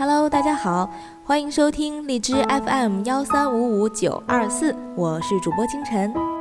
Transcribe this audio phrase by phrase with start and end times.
[0.00, 0.88] Hello，大家好，
[1.26, 6.39] 欢迎收听荔枝 FM 幺三五五九二四，我是主播清晨。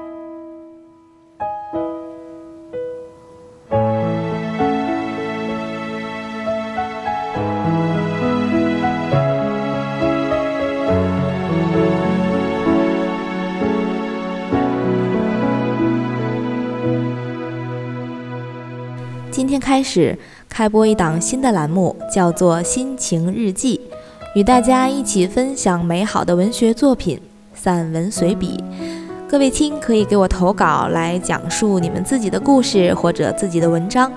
[19.32, 20.18] 今天开始
[20.50, 23.80] 开播一档新的栏目，叫做《心情日记》，
[24.40, 27.20] 与大家一起分享美好的文学作品、
[27.54, 28.62] 散文随笔。
[29.30, 34.12] 各位亲可以给我投稿来讲述你们自己的故事或者自己的文章。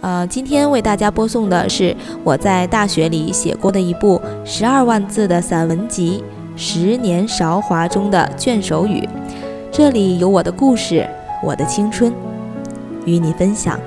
[0.00, 6.22] 呃，今天为大家播送的是我在大学里写过的一部十二万字的散文集
[6.60, 9.08] 《十年韶华》中的卷首语。
[9.72, 11.08] 这里有我的故事，
[11.42, 12.12] 我的青春，
[13.04, 13.78] 与你分享。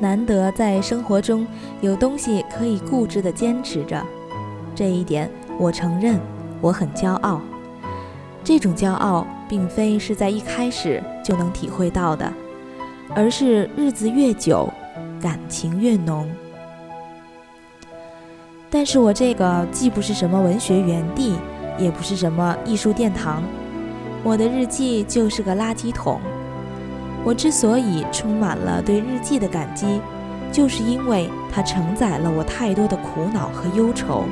[0.00, 1.46] 难得在生活中
[1.82, 4.02] 有东西可以固执地坚持着，
[4.74, 6.18] 这一点我承认，
[6.60, 7.40] 我很骄傲。
[8.42, 12.32] 这种骄傲并非是在一开始就能体会到的，
[13.14, 14.66] 而是日子越久，
[15.20, 16.26] 感情越浓。
[18.70, 21.34] 但是我这个既不是什么文学园地，
[21.78, 23.42] 也不是什么艺术殿堂，
[24.24, 26.18] 我的日记就是个垃圾桶。
[27.24, 30.00] 我之所以充满了对日记的感激，
[30.50, 34.24] 就是因为它承载了我太多的苦恼和忧愁。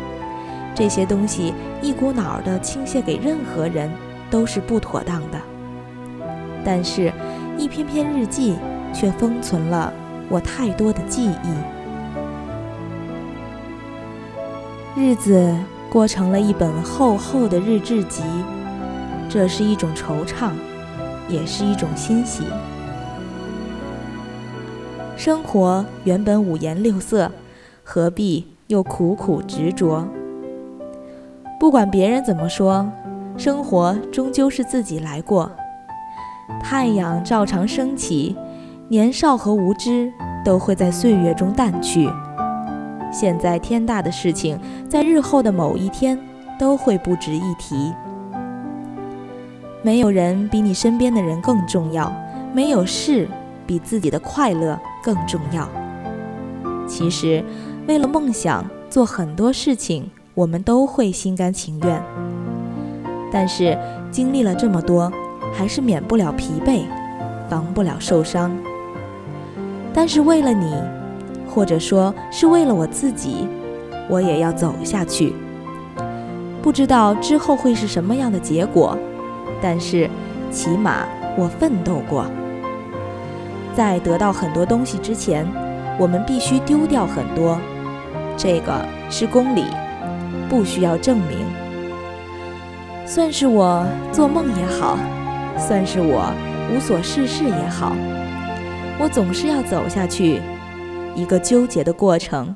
[0.74, 3.90] 这些东西一股脑儿地倾泻给任何人
[4.30, 5.38] 都是不妥当的，
[6.64, 7.12] 但是，
[7.58, 8.56] 一篇篇日记
[8.94, 9.92] 却封存了
[10.28, 11.48] 我太多的记忆。
[15.00, 15.54] 日子
[15.90, 18.22] 过成了一本厚厚的日志集，
[19.28, 20.50] 这是一种惆怅，
[21.28, 22.44] 也是一种欣喜。
[25.18, 27.28] 生活原本五颜六色，
[27.82, 30.06] 何必又苦苦执着？
[31.58, 32.88] 不管别人怎么说，
[33.36, 35.50] 生活终究是自己来过。
[36.62, 38.36] 太阳照常升起，
[38.86, 40.12] 年少和无知
[40.44, 42.08] 都会在岁月中淡去。
[43.12, 44.56] 现在天大的事情，
[44.88, 46.16] 在日后的某一天
[46.60, 47.92] 都会不值一提。
[49.82, 52.12] 没有人比你身边的人更重要，
[52.54, 53.26] 没有事
[53.66, 54.78] 比自己的快乐。
[55.08, 55.66] 更重要。
[56.86, 57.42] 其实，
[57.86, 62.02] 为了梦想做很多事情，我们都会心甘情愿。
[63.32, 63.78] 但是
[64.10, 65.10] 经历了这么多，
[65.54, 66.82] 还是免不了疲惫，
[67.48, 68.54] 防不了受伤。
[69.94, 70.74] 但是为了你，
[71.48, 73.48] 或者说是为了我自己，
[74.10, 75.32] 我也要走下去。
[76.60, 78.94] 不知道之后会是什么样的结果，
[79.62, 80.10] 但是
[80.50, 81.06] 起码
[81.38, 82.26] 我奋斗过。
[83.78, 85.46] 在得到很多东西之前，
[86.00, 87.56] 我们必须丢掉很多。
[88.36, 89.66] 这个是公理，
[90.48, 91.46] 不需要证明。
[93.06, 94.98] 算是我做梦也好，
[95.56, 96.28] 算是我
[96.74, 97.94] 无所事事也好，
[98.98, 100.42] 我总是要走下去，
[101.14, 102.52] 一个纠结的过程。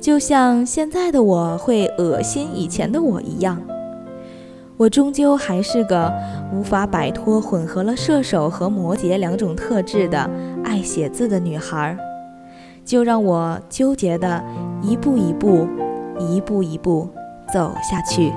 [0.00, 3.60] 就像现在的我会恶心以前的我一样。
[4.76, 6.12] 我终究还是个
[6.52, 10.28] 无法摆脱混合了射手和摩羯两种特质的
[10.64, 11.96] 爱写字的女孩，
[12.84, 14.42] 就让我纠结的
[14.82, 15.68] 一步一步、
[16.18, 17.08] 一步一步
[17.52, 18.32] 走下去。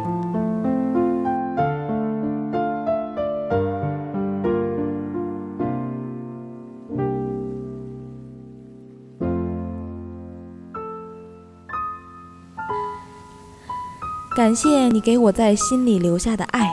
[14.38, 16.70] 感谢你给我在心里留下的爱，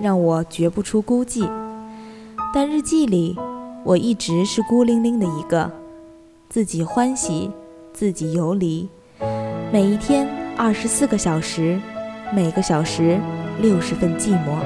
[0.00, 1.50] 让我绝不出孤寂。
[2.54, 3.36] 但日记里，
[3.84, 5.68] 我一直是孤零零的一个，
[6.48, 7.50] 自己欢喜，
[7.92, 8.88] 自己游离。
[9.72, 11.80] 每一天二十四个小时，
[12.32, 13.18] 每个小时
[13.60, 14.56] 六十份寂寞。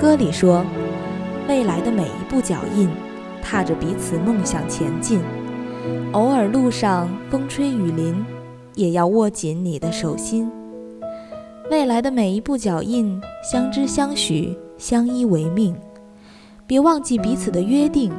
[0.00, 0.64] 歌里说，
[1.48, 2.88] 未来的每一步脚印，
[3.42, 5.20] 踏着彼此梦想前进。
[6.12, 8.24] 偶尔路上风吹雨淋，
[8.76, 10.48] 也要握紧你的手心。
[11.70, 15.72] 未来的每一步脚印，相知相许，相依为命。
[16.66, 18.12] 别忘记彼此的约定，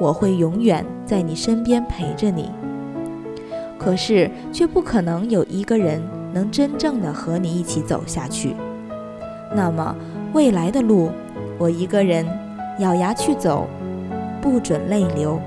[0.00, 2.50] 我会永远在你身边陪着你。
[3.78, 6.02] 可是，却不可能有一个人
[6.32, 8.56] 能真正的和你一起走下去。
[9.54, 9.94] 那么，
[10.32, 11.12] 未来的路，
[11.58, 12.26] 我一个人
[12.80, 13.68] 咬牙去走，
[14.42, 15.40] 不准泪流。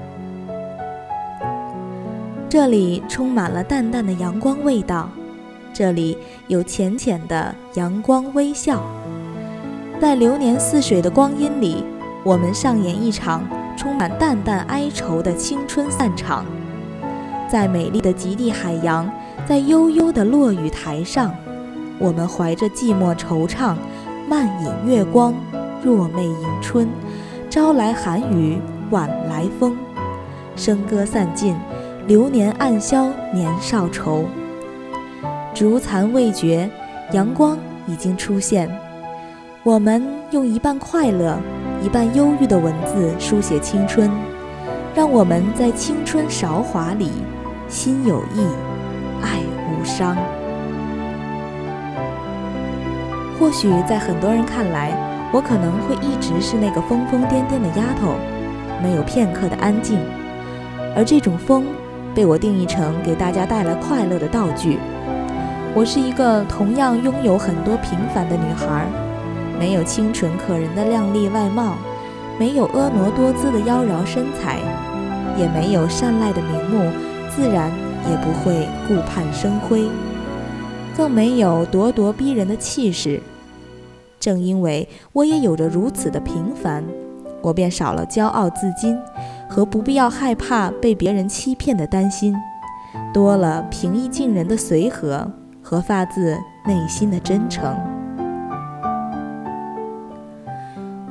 [2.48, 5.10] 这里充满了淡淡的阳光味道，
[5.74, 6.18] 这里
[6.48, 8.84] 有浅浅的阳光微笑。
[10.00, 11.84] 在流年似水的光阴里，
[12.24, 13.44] 我们上演一场
[13.78, 16.46] 充满淡淡哀愁的青春散场。
[17.50, 19.10] 在美丽的极地海洋，
[19.48, 21.34] 在悠悠的落雨台上，
[22.00, 23.76] 我们怀着寂寞惆怅，
[24.28, 25.34] 慢饮月光，
[25.84, 26.88] 若寐迎春。
[27.50, 28.60] 朝来寒雨，
[28.90, 29.78] 晚来风，
[30.58, 31.56] 笙歌散尽，
[32.08, 34.26] 流年暗消年少愁。
[35.54, 36.68] 烛残未绝，
[37.12, 38.68] 阳光已经出现。
[39.62, 41.38] 我们用一半快乐、
[41.84, 44.10] 一半忧郁的文字书写青春，
[44.96, 47.12] 让我们在青春韶华里，
[47.70, 48.48] 心有意，
[49.22, 49.40] 爱
[49.70, 50.18] 无伤。
[53.40, 54.92] 或许在很多人看来，
[55.32, 58.16] 我可能会一直是那个疯疯癫癫的丫头，
[58.82, 60.00] 没有片刻的安静。
[60.96, 61.64] 而这种疯，
[62.16, 64.80] 被我定义成给大家带来快乐的道具。
[65.76, 68.88] 我是一个同样拥有很多平凡的女孩，
[69.58, 71.74] 没有清纯可人的靓丽外貌，
[72.40, 74.60] 没有婀娜多姿的妖娆身材，
[75.36, 76.92] 也没有善赖的名目，
[77.36, 77.72] 自然
[78.08, 79.90] 也不会顾盼生辉，
[80.96, 83.20] 更没有咄咄逼人的气势。
[84.20, 86.84] 正因为我也有着如此的平凡，
[87.42, 88.96] 我便少了骄傲自矜
[89.50, 92.36] 和不必要害怕被别人欺骗的担心，
[93.12, 95.28] 多了平易近人的随和
[95.74, 97.76] 和发自内心的真诚。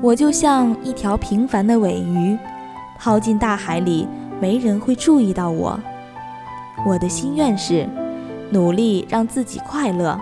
[0.00, 2.38] 我就像一条平凡的尾鱼，
[2.96, 4.06] 抛进大海里，
[4.40, 5.78] 没人会注意到我。
[6.86, 7.88] 我的心愿是，
[8.50, 10.16] 努力让自己快乐。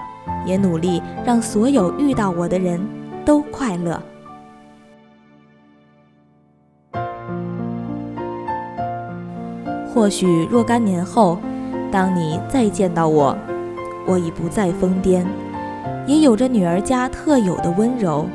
[0.46, 2.80] 也努力让所有遇到我的人
[3.26, 4.00] 都快乐。
[9.92, 11.38] 或许若干年后，
[11.90, 13.36] 当你再见到我，
[14.10, 15.24] 我已不再疯癫，
[16.04, 18.26] 也有着女儿家特有的温柔。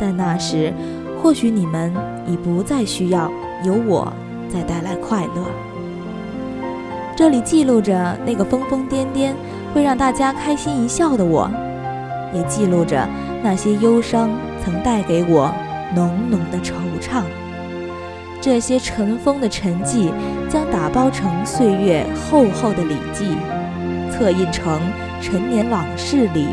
[0.00, 0.72] 但那时，
[1.22, 1.92] 或许你们
[2.26, 3.30] 已不再需要
[3.62, 4.10] 有我
[4.48, 5.44] 再带来快乐。
[7.14, 9.32] 这里记录着那个疯疯癫癫。
[9.74, 11.50] 会让大家开心一笑的我，
[12.32, 13.06] 也记录着
[13.42, 14.30] 那些忧伤
[14.64, 15.52] 曾带给我
[15.94, 17.20] 浓浓的惆怅。
[18.40, 20.10] 这些尘封的沉寂，
[20.48, 23.26] 将打包成岁月厚厚的礼记，
[24.18, 24.80] 刻印成
[25.20, 26.46] 陈年往事里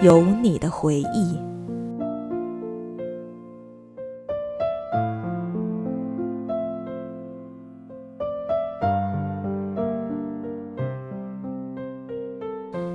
[0.00, 1.38] 有你的回忆。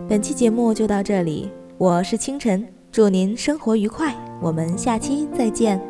[0.08, 5.89] 本期节目就到这里，我是清晨，祝您生活愉快，我们下期再见。